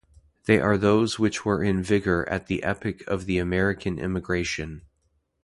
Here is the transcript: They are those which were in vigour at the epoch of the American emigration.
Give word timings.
They 0.45 0.59
are 0.59 0.79
those 0.79 1.19
which 1.19 1.45
were 1.45 1.63
in 1.63 1.83
vigour 1.83 2.27
at 2.27 2.47
the 2.47 2.63
epoch 2.63 3.03
of 3.05 3.27
the 3.27 3.37
American 3.37 3.99
emigration. 3.99 4.81